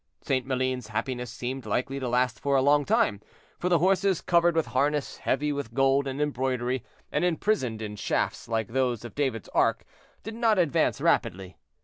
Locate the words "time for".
2.85-3.69